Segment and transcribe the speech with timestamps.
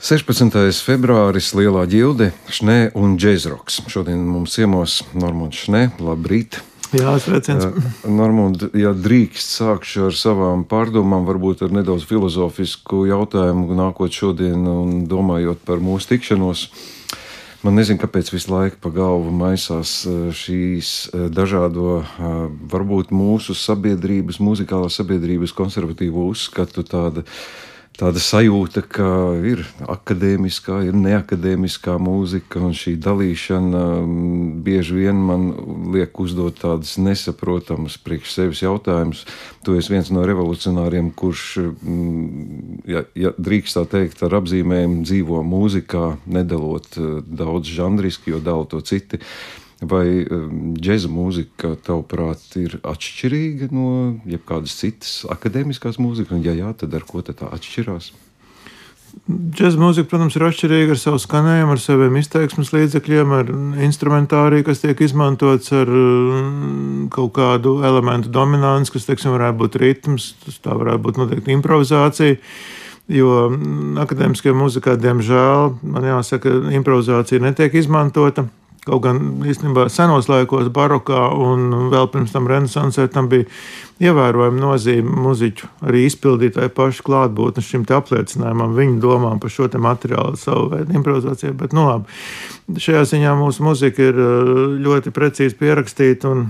[0.00, 0.54] 16.
[0.80, 3.82] februāris Lielā ģilde, Šnē un Džezroks.
[3.92, 6.56] Šodien mums ciemos Normons Šnē, labrīt!
[6.96, 7.66] Jā, sveiciens.
[8.08, 15.04] Normund, ja drīkst, sākšu ar savām pārdomām, varbūt ar nedaudz filozofisku jautājumu, nākot šodien un
[15.04, 16.64] domājot par mūsu tikšanos.
[17.60, 19.98] Man nezinu, kāpēc visu laiku pa galvu maisās
[20.32, 22.00] šīs dažādo,
[22.72, 27.28] varbūt mūsu sabiedrības, muzikālās sabiedrības konservatīvo uzskatu tāda
[28.00, 29.08] tāda sajūta, ka
[29.44, 35.46] ir akadēmiskā, ir neakadēmiskā mūzika, un šī dalīšana mm, bieži vien man
[35.94, 39.26] liek uzdot tādas nesaprotamas priekš sevis jautājumus.
[39.66, 45.44] Tu esi viens no revolucionāriem, kurš, mm, ja, ja drīkst tā teikt, ar apzīmējumu dzīvo
[45.46, 46.06] mūzikā,
[46.40, 49.20] nedalot eh, daudz žanriski, jo dala to citi.
[49.80, 53.92] Vai um, džēza mūzika, tavuprāt, ir atšķirīga no
[54.28, 56.34] jebkādas citas akadēmiskās mūzikas?
[56.36, 58.10] Un, ja jā, tad ar ko tā atšķirās?
[59.30, 63.54] Džēza mūzika, protams, ir atšķirīga ar savu skanējumu, ar saviem izteiksmes līdzekļiem, ar
[63.86, 70.30] instrumentāriju, kas tiek izmantots ar um, kaut kādu elementu dominanci, kas, teiksim, varētu būt ritms,
[70.60, 72.36] tā varētu būt noteikti improvizācija.
[73.10, 78.46] Jo mm, akadēmiskajā mūzikā, diemžēl, man jāsaka, improvizācija netiek izmantota.
[78.80, 83.44] Kaut gan īstenībā senos laikos, barokā un vēl pirms tam renesansē, tam bija
[84.00, 90.70] ievērojama nozīme muzeķu arī izpildītāju pašu klātbūtni šim apliecinājumam, viņu domām par šo materiālu, savu
[90.72, 91.58] veidu improvizāciju.
[91.60, 94.24] Bet, nu, labi, šajā ziņā mūsu muzika ir
[94.80, 96.32] ļoti precīzi pierakstīta.
[96.32, 96.48] Un,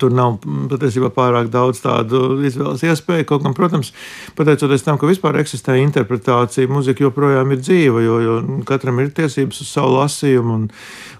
[0.00, 3.26] tur nav patiesībā pārāk daudz tādu izvēles iespēju.
[3.28, 3.92] Kaut gan, protams,
[4.38, 9.62] pateicoties tam, ka vispār eksistē interpretācija, muzika joprojām ir dzīva, jo, jo katram ir tiesības
[9.62, 10.56] uz savu lasījumu.
[10.56, 10.66] Un,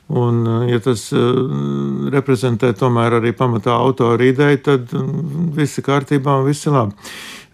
[0.09, 1.41] Un, eh, ja tas eh,
[2.15, 6.97] reprezentē tomēr arī pamatā autora ideju, tad mm, viss ir kārtībā un viss ir labi.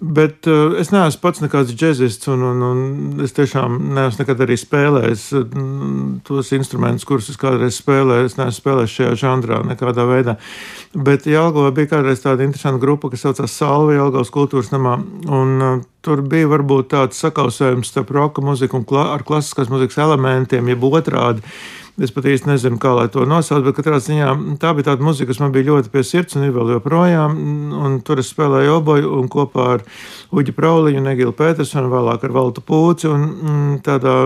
[0.04, 4.56] Bet uh, es neesmu pats nekāds džeksists, un, un, un es tiešām neesmu nekad arī
[4.60, 8.26] spēlējis mm, tos instrumentus, kurus es kādreiz spēlēju.
[8.28, 10.34] Es neesmu spēlējis šajā žanrā nekādā veidā.
[10.92, 14.98] Bet Jālgavā bija kādreiz tāda interesanta grupa, kas saucās Salvi Jālgavas kultūras namā.
[15.30, 20.02] Un, uh, tur bija varbūt tāds sakausējums starp roka muziku un kla ar klasiskās muzikas
[20.04, 21.46] elementiem, jeb otrādi.
[21.94, 25.28] Es pat īsti nezinu, kā lai to nosauc, bet katrā ziņā tā bija tāda muzika,
[25.30, 27.36] kas man bija ļoti pie sirds un ir vēl joprojām.
[27.78, 29.84] Un tur es spēlēju oboju un kopā ar
[30.34, 34.16] Uģi Prauliņu, Negilu Petersonu, vēlāk ar Valtu Pūci un mm, tādā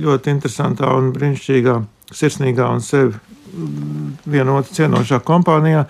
[0.00, 1.76] ļoti interesantā un brīnišķīgā,
[2.16, 5.84] sirsnīgā un sevi mm, vienotru cienošā kompānijā.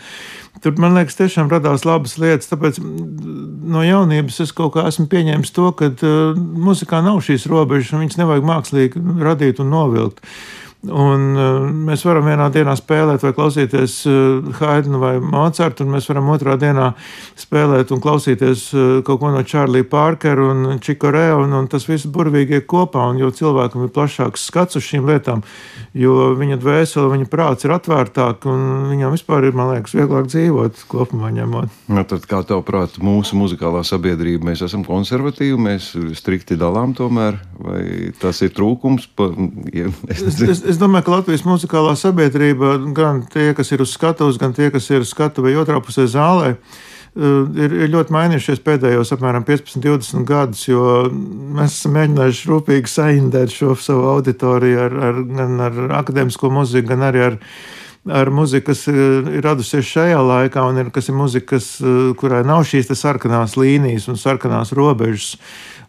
[0.60, 2.50] Tur, man liekas, tiešām radās labas lietas.
[2.50, 7.94] Tāpēc no jaunības es kaut kā esmu pieņēmis to, ka uh, muzikā nav šīs robežas,
[7.94, 10.18] un viņas nevajag mākslīgi radīt un novilkt.
[10.88, 16.06] Un uh, mēs varam vienā dienā spēlēt vai klausīties uh, Haidnu vai Mocartu, un mēs
[16.08, 16.86] varam otrā dienā
[17.36, 22.08] spēlēt un klausīties uh, kaut ko no Čārlī Pārkera un Čikorē, un, un tas viss
[22.08, 25.42] burvīgi iet kopā, un jo cilvēkam ir plašāks skats uz šīm lietām,
[25.92, 30.86] jo viņa dvēsele, viņa prāts ir atvērtāk, un viņam vispār ir, man liekas, vieglāk dzīvot
[30.88, 31.76] kopumā ņemot.
[31.92, 37.36] Nu, tad kā tev prāt, mūsu muzikālā sabiedrība, mēs esam konservatīvi, mēs strikti dalām tomēr,
[37.60, 37.84] vai
[38.16, 39.10] tas ir trūkums?
[39.12, 39.28] Pa,
[39.76, 44.38] ja, es, es, es domāju, ka Latvijas muzikālā sabiedrība, gan tie, kas ir uz skatuves,
[44.38, 47.24] gan tie, kas ir skatu vai otrā pusē zālē, eh,
[47.64, 53.56] ir, ir ļoti mainījušies pēdējos apmēram 15, 20 gadus, jo mēs esam mēģinājuši rūpīgi saindēt
[53.56, 57.40] šo savu auditoriju ar, ar, gan ar akadēmisko mūziku, gan arī ar,
[58.20, 59.00] ar muziku, kas eh,
[59.40, 63.58] ir radusies šajā laikā, un ir, kas ir muzika, kas, eh, kurai nav šīs sarkanās
[63.58, 65.34] līnijas un sarkanās robežas.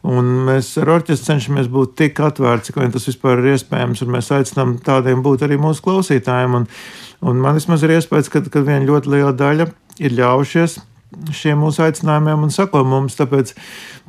[0.07, 4.01] Un mēs ar orķestru cenšamies būt tik atvērti, cik vien tas vispār ir iespējams.
[4.09, 6.61] Mēs aicinām tādiem būt arī mūsu klausītājiem.
[6.61, 6.69] Un,
[7.21, 9.69] un man vismaz ir iespējas, ka, ka viena ļoti liela daļa
[10.01, 10.79] ir ļaujušies
[11.35, 13.17] šiem mūsu aicinājumiem un sako mums.
[13.19, 13.53] Tāpēc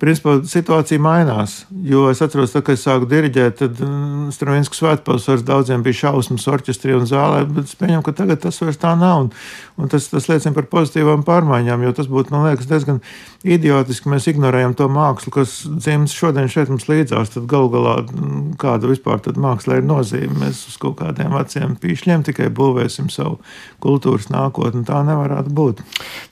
[0.03, 1.63] principā situācija mainās.
[1.87, 6.47] Jo es atceros, tā, kad es sāku diriģēt, tad mm, Stravinskas svētpilsētas daudziem bija šausmas
[6.51, 9.27] orķestrī un zālē, bet es pieņemu, ka tagad tas vairs tā nav.
[9.27, 9.31] Un,
[9.79, 12.99] un tas, tas liecina par pozitīvām pārmaiņām, jo tas būtu, man liekas, diezgan
[13.47, 14.11] idiotiski.
[14.11, 17.35] Mēs ignorējam to mākslu, kas dzimts šodien šeit mums līdzās.
[17.37, 20.35] Tad galu galā mm, kāda vispār mākslā ir nozīme.
[20.43, 23.39] Mēs uz kaut kādiem veciem pīšļiem tikai būvēsim savu
[23.83, 24.83] kultūras nākotni.
[24.89, 25.83] Tā nevarētu būt.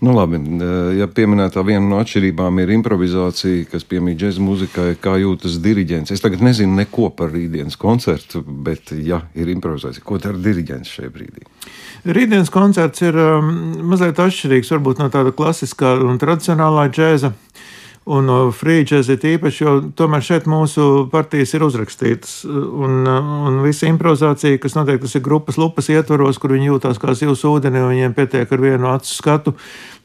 [0.03, 0.43] Nu, labi,
[0.99, 6.13] ja pieminētā viena no atšķirībām ir improvizācija kas piemīt džēza muzikai, kā jūtas diriģents.
[6.15, 11.13] Es tagad nezinu neko par rītdienas koncertu, bet, ja ir improvizācija, ko dara diriģents šajā
[11.15, 11.47] brīdī?
[12.09, 13.53] Rītdienas koncerts ir um,
[13.91, 17.35] mazliet atšķirīgs varbūt no tāda klasiskā un tradicionālā džēza.
[18.11, 22.41] Un free jazz ir īpaši, jo tomēr šeit mūsu partijas ir uzrakstītas.
[22.47, 27.15] Un, un visa improvizācija, kas notiek, tas ir grupas lupas ietvaros, kur viņi jūtās kā
[27.15, 29.55] zivs ūdenī, un viņiem pietiek ar vienu acu skatu,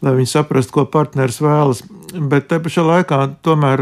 [0.05, 1.81] lai viņi saprastu, ko partneris vēlas.
[2.15, 3.81] Bet te pašā laikā tomēr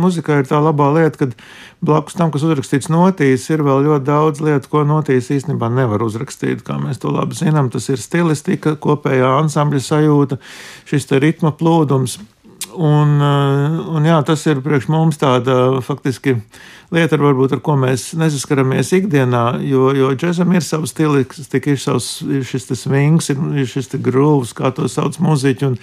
[0.00, 4.42] muzikā ir tā labā lieta, ka blakus tam, kas uzrakstīts notīs, ir vēl ļoti daudz
[4.42, 6.64] lietu, ko notīs īstenībā nevar uzrakstīt.
[6.66, 10.40] Kā mēs to labi zinām, tas ir stilistika, kopējā ansambļa sajūta,
[10.88, 12.18] šis ritma plūdums.
[12.74, 16.36] Un, un jā, tas ir priekš mums tāda faktiski
[16.94, 21.80] lieta, ar, varbūt, ar ko mēs nesaskaramies ikdienā, jo, jo džekam ir savs stils, ir,
[21.80, 22.08] savs,
[22.48, 25.72] šis swings, ir, šis grūvs, kā to sauc muziķi.
[25.72, 25.78] Un,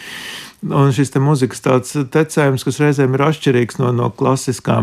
[0.65, 4.79] Un šis te mūzikas tāds tecējums, kas reizēm ir atšķirīgs no, no klasiskā.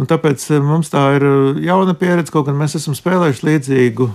[0.00, 1.26] Un tāpēc mums tā ir
[1.62, 4.08] jauna pieredze, kaut gan mēs esam spēlējuši līdzīgu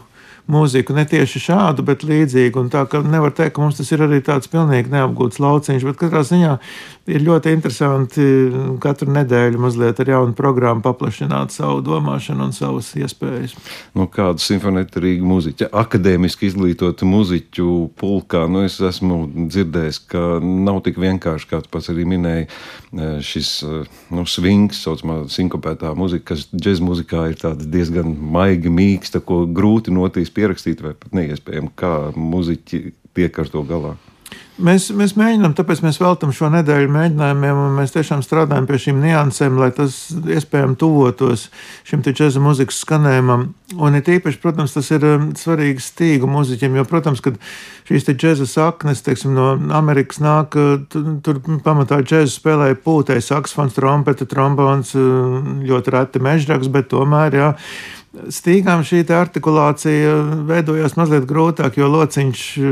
[0.50, 2.66] mūziku, ne tieši šādu, bet līdzīgu.
[2.74, 6.24] Tā ka nevar teikt, ka mums tas ir arī tāds pilnīgi neapgūts lauciņš, bet katrā
[6.28, 6.56] ziņā
[7.10, 8.25] ir ļoti interesanti
[8.84, 13.56] katru nedēļu mazliet ar jaunu programmu paplašināt savu domāšanu un savas iespējas.
[13.98, 17.69] Nu, kādu simfonētarīgu muziķu, akadēmiski izglītotu muziķu
[18.00, 23.12] pulkā, nu es esmu dzirdējis, ka nav tik vienkārši, kā tu pats arī minēji, e,
[23.25, 23.81] šis e,
[24.16, 29.94] nu, swings, saucamā sinkopētā muzika, kas džez muzikā ir tāda diezgan maiga, mīksta, ko grūti
[29.94, 32.86] notīs pierakstīt vai pat neiespējami, kā muziķi
[33.20, 33.98] tiek ar to galā.
[34.60, 38.98] Mēs, mēs mēģinām, tāpēc mēs veltam šo nedēļu mēģinājumiem, un mēs tiešām strādājam pie šīm
[39.00, 41.46] niansēm, lai tas iespējami tuvotos
[41.88, 43.46] šim džēza mūzikas skanējumam.
[43.80, 47.38] Un it īpaši, protams, tas ir um, svarīgi stīgu muziķiem, jo, protams, kad
[47.88, 50.84] šīs džēza saknes, teiksim, no Amerikas nāk, uh,
[51.24, 55.40] tur, pamatā džēza spēlēja pūtei, saksfons, trompete, trombons, uh,
[55.72, 57.54] ļoti reti mežraks, bet tomēr, jā.
[58.10, 60.16] Stīgām šī artikulācija
[60.50, 62.70] veidojās mazliet grūtāk, jo lociņš uh,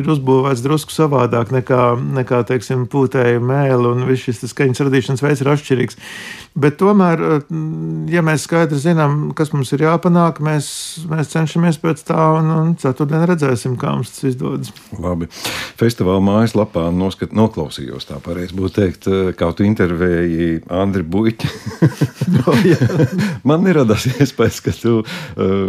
[0.00, 1.82] ir uzbūvēts drusku savādāk nekā,
[2.16, 6.00] nekā teiksim, pūtēja mēlī, un viss šis skaņas radīšanas veids ir atšķirīgs.
[6.56, 7.44] Bet tomēr, uh,
[8.08, 10.70] ja mēs skaidri zinām, kas mums ir jāpanāk, mēs,
[11.12, 14.72] mēs cenšamies pēc tā, un, un ceturtdien redzēsim, kā mums tas izdodas.
[14.96, 15.28] Labi.
[15.76, 21.54] Festivāla mājaslapā noskat, noklausījos tā pareizi būtu teikt, uh, kā tu intervēji Andri Buļķi.
[22.40, 22.58] no,
[23.52, 24.29] Man neradās iespējas,
[24.64, 25.62] ka tu uh,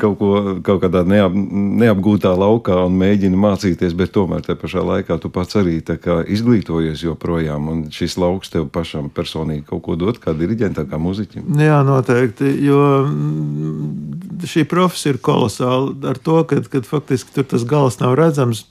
[0.00, 0.32] kaut ko
[0.64, 5.58] kaut kādā neap, neapgūtā laukā un mēģini mācīties, bet tomēr te pašā laikā tu pats
[5.60, 7.70] arī izglītojies joprojām.
[7.70, 11.48] Un šis lauks tev pašam personīgi kaut ko dot, kā diriģentam, kā muzeķim.
[11.60, 12.50] Jā, noteikti.
[12.64, 18.66] Jo mm, šī profesija ir kolosāla ar to, ka faktiski tur tas gals nav redzams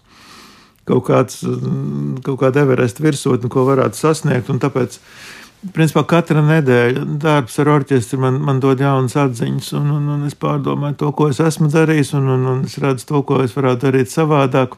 [0.87, 4.51] kaut, kāds, mm, kaut kāda Everesta virsotne, ko varētu sasniegt.
[4.63, 4.99] Tāpēc
[5.71, 10.35] Principā katra nedēļa darbs ar orķestri man, man dod jaunas atziņas, un, un, un es
[10.35, 13.87] pārdomāju to, ko es esmu darījis, un, un, un es redzu to, ko es varētu
[13.87, 14.75] darīt savādāk.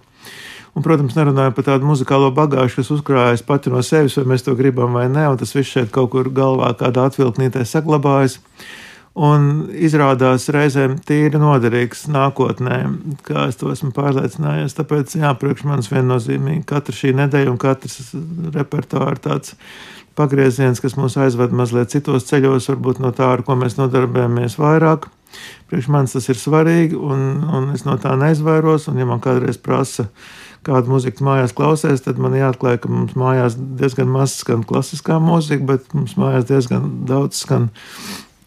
[0.76, 4.54] Un, protams, nerunājam par tādu muzikālo bagāžu, kas uzkrājas pati no sevis, vai mēs to
[4.60, 8.38] gribam vai nē, un tas viss šeit kaut kur galvā, kādā atvilknītē saglabājas.
[9.16, 12.82] Un izrādās reizēm tīri noderīgs nākotnē,
[13.24, 14.76] kā es to esmu pārliecinājies.
[14.76, 18.12] Tāpēc, jā, priekš manis viennozīmīgi katra šī nedēļa un katrs
[18.58, 19.56] repertuārs tāds
[20.16, 25.10] pagrieziens, kas mūs aizved mazliet citos ceļos, varbūt no tā, ar ko mēs nodarbojamies vairāk.
[25.70, 28.88] Priekš manis tas ir svarīgi, un, un es no tā neizvairos.
[28.92, 30.08] Un, ja man kādreiz prasa,
[30.66, 35.68] kādu mūziku mājās klausies, tad man jāatklāj, ka mums mājās diezgan maz skan klasiskā mūzika,
[35.74, 37.70] bet mums mājās diezgan daudz skan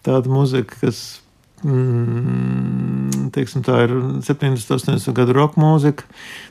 [0.06, 1.21] tāda mūzika, kas
[1.67, 3.95] mm, teiksim, tā ir
[4.27, 6.07] 70, 80 gadu roka mūzika.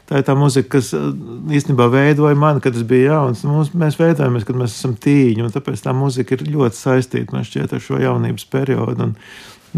[0.07, 1.09] Tā ir tā mūzika, kas uh,
[1.54, 3.44] īstenībā veidoja mani, kad es biju jauns.
[3.48, 7.75] Mums, mēs veidojamies, kad mēs esam tīņi, un tāpēc tā mūzika ir ļoti saistīta šķiet,
[7.75, 9.12] ar šo jaunības periodu.
[9.12, 9.15] Un,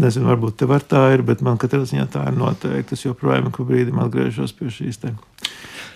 [0.00, 2.94] Nezinu, varbūt tev ar tā ir, bet man katrā ziņā tā ir noteikti.
[2.96, 5.29] Es joprojām ik pa brīdim atgriežos pie šīs tēmas.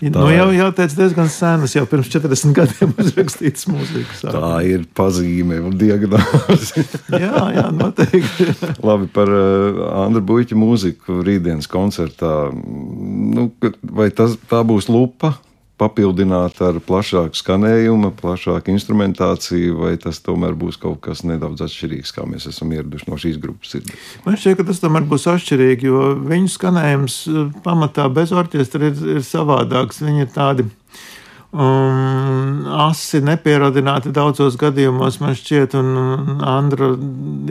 [0.01, 4.25] Tā nu, jau jāteic, diezgan senas, jau pirms 40 gadiem uzrakstītas mūzikas.
[4.27, 6.83] Tā ir pazīme un diagnoze.
[7.23, 8.49] jā, jā, noteikti.
[8.87, 12.33] Labi par uh, Andru Buļķu mūziku rītdienas koncertā.
[12.51, 13.49] Nu,
[13.95, 15.35] vai tas, tā būs lupa?
[15.81, 22.27] Papildināt ar plašāku skanējumu, plašāku instrumentāciju, vai tas tomēr būs kaut kas nedaudz atšķirīgs, kā
[22.29, 23.75] mēs esam ieraduši no šīs grupas?
[24.23, 29.05] Man šķiet, ka tas tomēr būs atšķirīgi, jo viņu skanējums eh, pamatā bez orķestra ir,
[29.17, 30.03] ir savādāks.
[30.05, 30.67] Viņi ir tādi
[31.51, 36.93] um, asi nepieradināti daudzos gadījumos, man šķiet, un Andra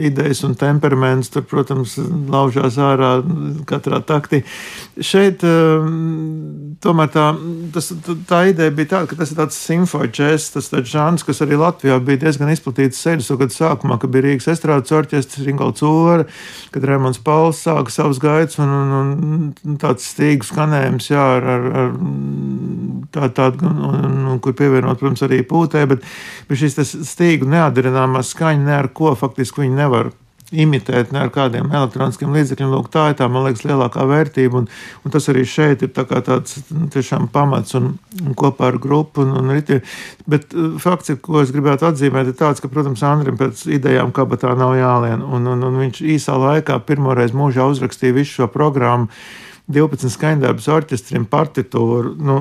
[0.03, 1.97] idejas un temperaments tur, protams,
[2.31, 3.17] laužās ārā
[3.69, 4.43] katrā taktī.
[4.99, 7.27] Šeit um, tomēr tā,
[7.75, 7.91] tas,
[8.29, 11.99] tā ideja bija tāda, ka tas ir tāds simfoģēs, tas tāds žāns, kas arī Latvijā
[12.05, 13.39] bija diezgan izplatīts 60.
[13.41, 16.27] gadu sākumā, kad bija Rīgas estrādes orķestris, Ringolds Ūra,
[16.75, 19.15] kad Remons Pauls sāka savus gaitas un, un,
[19.65, 21.95] un tāds stīgu skanējums, jā, ar, ar, ar
[23.15, 26.05] tā, tāda, un, un, un kur pievienot, protams, arī pūtē, bet,
[26.49, 30.13] bet šis stīgu neatdarināmā skaņa, ne ar ko faktiski viņi nevar
[30.53, 32.73] imitēt ne ar kādiem elektroniskiem līdzekļiem.
[32.73, 34.61] Lūk, tā ir tā, man liekas, lielākā vērtība.
[34.61, 34.69] Un,
[35.05, 39.25] un tas arī šeit ir tā tāds nu, tiešām pamats un, un kopā ar grupu.
[39.25, 39.81] Un, un riti.
[40.31, 44.13] Bet uh, fakts, ir, ko es gribētu atzīmēt, ir tāds, ka, protams, Andrim pēc idejām
[44.17, 45.25] kabatā nav jālien.
[45.25, 49.11] Un, un, un viņš īsā laikā pirmoreiz mūžā uzrakstīja visu šo programmu
[49.65, 52.11] 12 skaņdarbus orķestriem, partitūru.
[52.21, 52.35] Nu,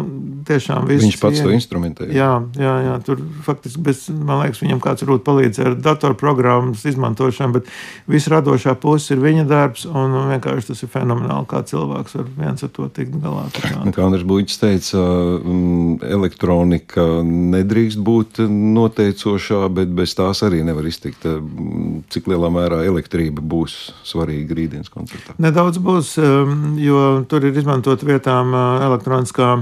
[0.44, 1.06] tiešām viss.
[1.06, 1.46] Viņš pats vien.
[1.48, 2.12] to instrumentēja.
[2.12, 7.56] Jā, jā, jā, tur faktiski, bez, man liekas, viņam kāds varbūt palīdzēja ar datorprogrammas izmantošanu,
[7.56, 7.70] bet
[8.12, 12.68] viss radošā puse ir viņa darbs, un vienkārši tas ir fenomenāli, kā cilvēks var viens
[12.68, 13.46] ar to tikt galā.
[13.86, 15.06] Nu, kā Andris Buļķis teica,
[15.40, 21.24] mm, elektronika nedrīkst būt noteicošā, bet bez tās arī nevar iztikt.
[22.12, 25.40] Cik lielā mērā elektrība būs svarīga rītdienas koncertā?
[25.40, 29.56] Nedaudz būs, um, jo tur ir izmantot vietām elektroniskā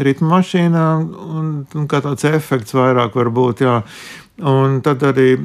[0.00, 0.84] ritma mašīna,
[1.38, 3.64] un, un kā tāds efekts vairāk var būt.
[3.64, 3.80] Jā.
[4.34, 5.36] Un tad arī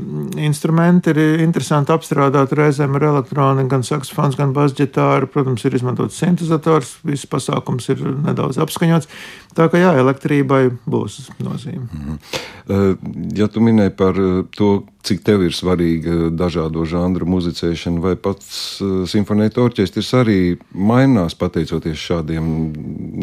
[0.42, 5.30] instrumenti ir interesanti apstrādāt reizēm ar elektroniku, gan saksofons, gan basģitāru.
[5.30, 9.12] Protams, ir izmantots sintetizators, viss pasākums ir nedaudz apskaņots.
[9.58, 11.88] Tā kā jā, elektrībai būs nozīme.
[11.90, 13.38] Mm -hmm.
[13.38, 14.18] Ja tu minēji par
[14.56, 21.98] to, cik tev ir svarīga dažādo žanru muzicēšana, vai pats simfonēta orķestris arī mainās pateicoties
[21.98, 22.46] šādiem,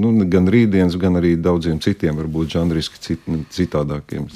[0.01, 4.27] nu, gan rītdienas, gan arī daudziem citiem, varbūt žanriski cit, citādākiem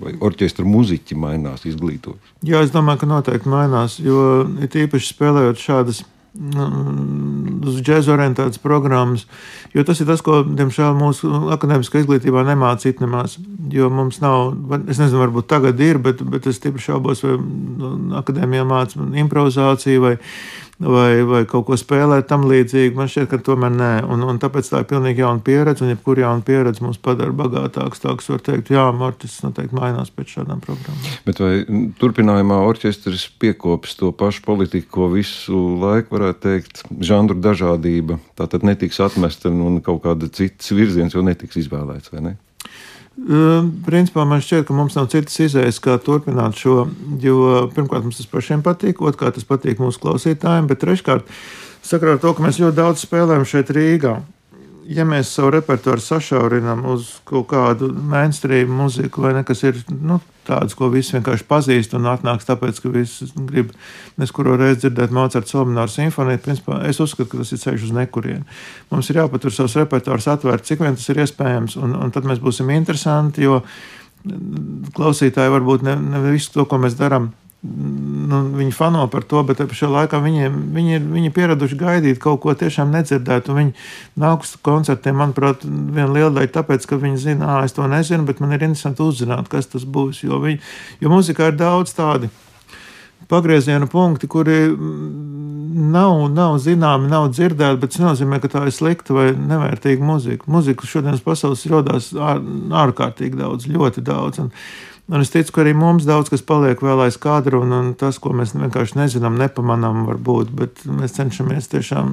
[0.00, 2.22] vai orķestra muziķi mainās, izglītojas?
[2.42, 6.66] Jā, es domāju, ka noteikti mainās, jo it īpaši spēlējot šādas nu,
[7.60, 9.26] uz džēzu orientētas programmas,
[9.74, 13.36] jo tas ir tas, ko, diemžēl, mūsu akadēmiskā izglītībā nemācīt nemaz.
[13.70, 14.54] Jo mums nav,
[14.86, 20.06] es nezinu, varbūt tagad ir, bet, bet es stipri šaubos, vai nu, akadēmijā māca improvizāciju
[20.06, 20.16] vai
[20.80, 22.96] vai, vai kaut ko spēlēt tam līdzīgi.
[22.96, 23.90] Man šķiet, ka tomēr nē.
[24.10, 28.02] Un, un tāpēc tā ir pilnīgi jauna pieredze, un jebkurā jauna pieredze mums padara bagātāks.
[28.02, 31.16] Tā var teikt, jā, Martis noteikti mainās pēc šādām programmām.
[31.28, 31.52] Bet vai
[32.00, 38.66] turpinājumā orķestris piekops to pašu politiku, ko visu laiku varētu teikt, žanru dažādība, tā tad
[38.66, 42.38] netiks atmesta un kaut kāda cits virziens jau netiks izvēlēts, vai ne?
[43.86, 46.86] Principā man šķiet, ka mums nav citas izējas, kā turpināt šo.
[47.20, 51.28] Jo pirmkārt, mums tas pašiem patīk, otrkārt, tas patīk mūsu klausītājiem, bet treškārt,
[51.84, 54.16] sakarā ar to, ka mēs ļoti daudz spēlējam šeit Rīgā
[54.90, 60.18] ja mēs savu repertuāru sašaurinām uz kaut kādu mainstream mūziku, vai ne, kas ir nu,
[60.46, 63.70] tāds, ko visi vienkārši pazīst un atnāks tāpēc, ka visi grib
[64.20, 68.42] neskuro reizi dzirdēt Mocarta Solmināru simfoniju, principā es uzskatu, ka tas ir ceļš uz nekurienu.
[68.90, 72.42] Mums ir jāpatur savus repertuārus atvērt, cik vien tas ir iespējams, un, un tad mēs
[72.42, 73.62] būsim interesanti, jo
[74.96, 77.30] klausītāji varbūt ne, ne visu to, ko mēs darām,
[77.62, 82.40] nu, viņi fano par to, bet šajā laikā viņiem, viņi ir viņi pieraduši gaidīt kaut
[82.44, 83.56] ko tiešām nedzirdētu.
[83.56, 83.74] Viņi
[84.20, 88.24] nāk uz koncertiem, manuprāt, viena liela daļa tāpēc, ka viņi zina, ah, es to nezinu,
[88.28, 90.24] bet man ir interesanti uzzināt, kas tas būs.
[90.24, 90.60] Jo, viņi,
[91.04, 92.32] jo mūzikā ir daudz tādu
[93.30, 94.58] pagrieziena punkti, kuri
[95.70, 100.02] nav, nav zināmi, nav dzirdēti, bet tas nozīmē, ka tā ir slikta vai nevērtīga.
[100.50, 102.40] Mūzika šodienas pasaules rodās ār,
[102.86, 104.42] ārkārtīgi daudz, ļoti daudz.
[104.42, 104.50] Un,
[105.10, 108.20] Un es ticu, ka arī mums daudz kas paliek vēl aiz kadra, un, un tas,
[108.22, 112.12] ko mēs vienkārši nezinām, nepamanām, varbūt, bet mēs cenšamies tiešām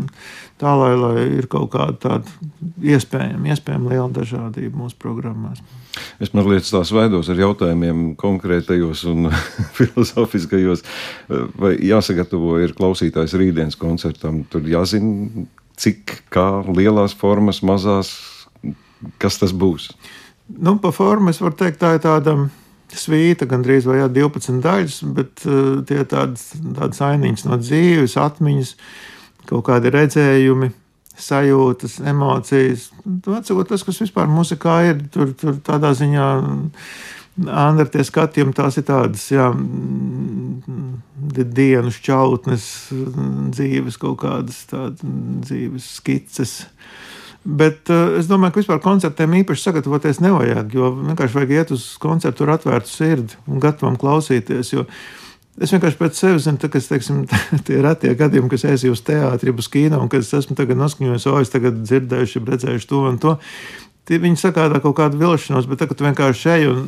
[0.57, 2.33] tā, lai, lai ir kaut kāda tāda
[2.81, 5.61] iespējama, iespējama liela dažādība mūsu programmās.
[6.17, 9.29] Es mazliet tās veidos ar jautājumiem konkrētajos un
[9.77, 10.81] filozofiskajos.
[11.61, 14.41] Vai jāsagatavo ir klausītājs rītdienas koncertam?
[14.49, 15.45] Tur jāzina,
[15.77, 18.15] cik kā lielās formas, mazās,
[19.21, 19.91] kas tas būs.
[20.57, 22.39] Nu, pa formu es varu teikt, tā ir tāda
[22.95, 28.75] svīta, gandrīz vai jā, 12 daļas, bet uh, tie tādas, tādas ainiņas no dzīves, atmiņas,
[29.49, 30.71] kaut kādi redzējumi,
[31.17, 32.89] sajūtas, emocijas.
[33.05, 36.27] Atsakot, tas, kas vispār mūzikā ir, tur, tur tādā ziņā.
[37.53, 39.51] Andra, tie skatījumi tās ir tādas, jā,
[41.57, 42.65] dienu šķautnes,
[43.53, 45.03] dzīves kaut kādas tādas
[45.45, 46.55] dzīves skices.
[47.47, 51.85] Bet uh, es domāju, ka vispār koncertiem īpaši sagatavoties nevajag, jo vienkārši vajag iet uz
[52.03, 54.73] koncertu ar atvērtu sirdi un gatavam klausīties.
[55.57, 57.23] Es vienkārši pēc sevis zinu, ka teiksim,
[57.65, 61.27] tie ir tie gadījumi, kas aizjūtu uz teātri, uz kino, un kad es esmu noskaņojis,
[61.31, 63.37] o, es tagad dzirdējuši, redzējuši to un to.
[64.07, 66.83] Tie viņi sagādā kaut kādu vilšanos, bet tagad vienkārši ej un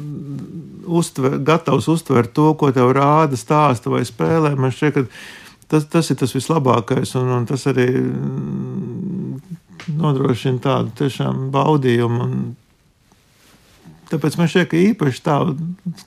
[0.89, 4.57] uztver, gatavs uztvert to, ko tev rāda, stāsta vai spēlē.
[4.59, 7.89] Man šķiet, ka tas, tas ir tas vislabākais, un, un tas arī
[9.97, 12.41] nodrošina tādu tiešām baudījumu un
[14.09, 15.35] Tāpēc man šķiet, ka īpaši tā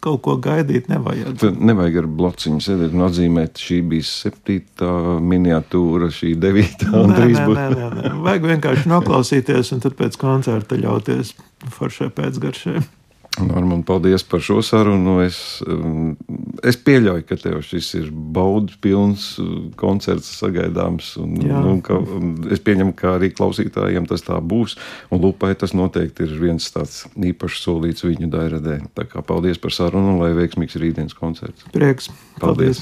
[0.02, 1.36] kaut ko gaidīt nevajag.
[1.38, 4.90] Tad nevajag ar blociņu sēdēt un atzīmēt, šī bija septītā
[5.22, 7.60] miniatūra, šī devītā un trīs būs.
[7.60, 8.10] nē, nē, nē.
[8.24, 11.36] Vajag vienkārši noklausīties un tad pēc koncerta ļauties
[11.76, 12.82] foršai pēcgaršai.
[13.40, 15.16] Norman, paldies par šo sarunu.
[15.24, 16.12] Es, um,
[16.60, 19.26] es pieļauju, ka tev šis ir baudas pilns
[19.80, 21.14] koncerts sagaidāms.
[21.22, 21.62] Un, Jā.
[21.70, 24.76] un, ka, un es pieņemu, ka arī klausītājiem tas tā būs.
[25.12, 28.82] Un Lupai tas noteikti ir viens tāds īpašs solīts viņu dairadē.
[28.96, 31.64] Tā kā paldies par sarunu un lai veiksmīgs rītdienas koncerts.
[31.72, 32.12] Prieks.
[32.42, 32.80] Paldies!